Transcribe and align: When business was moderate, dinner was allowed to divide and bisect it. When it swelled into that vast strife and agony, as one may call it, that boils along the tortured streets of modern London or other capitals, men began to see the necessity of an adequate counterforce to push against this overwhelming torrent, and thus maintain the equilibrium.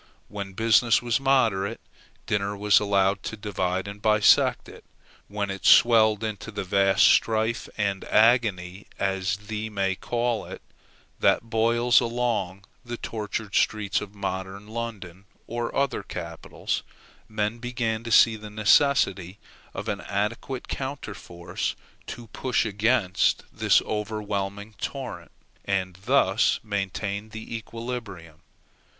When 0.29 0.53
business 0.53 0.99
was 1.03 1.19
moderate, 1.19 1.79
dinner 2.25 2.57
was 2.57 2.79
allowed 2.79 3.21
to 3.21 3.37
divide 3.37 3.87
and 3.87 4.01
bisect 4.01 4.67
it. 4.67 4.83
When 5.27 5.51
it 5.51 5.63
swelled 5.63 6.23
into 6.23 6.49
that 6.49 6.63
vast 6.63 7.05
strife 7.05 7.69
and 7.77 8.03
agony, 8.05 8.87
as 8.97 9.37
one 9.39 9.71
may 9.75 9.93
call 9.93 10.45
it, 10.45 10.63
that 11.19 11.51
boils 11.51 11.99
along 11.99 12.65
the 12.83 12.97
tortured 12.97 13.53
streets 13.53 14.01
of 14.01 14.15
modern 14.15 14.67
London 14.67 15.25
or 15.45 15.75
other 15.75 16.01
capitals, 16.01 16.81
men 17.29 17.59
began 17.59 18.03
to 18.03 18.11
see 18.11 18.35
the 18.35 18.49
necessity 18.49 19.37
of 19.75 19.87
an 19.87 20.01
adequate 20.01 20.67
counterforce 20.67 21.75
to 22.07 22.25
push 22.29 22.65
against 22.65 23.43
this 23.53 23.83
overwhelming 23.83 24.73
torrent, 24.79 25.29
and 25.63 25.95
thus 26.05 26.59
maintain 26.63 27.29
the 27.29 27.55
equilibrium. 27.55 28.41